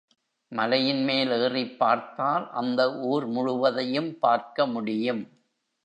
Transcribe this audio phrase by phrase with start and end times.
[0.51, 5.23] மலையின் மேல் ஏறிப் பார்த்தால் அந்த ஊர் முழுவதையும் பார்க்க முடியும்.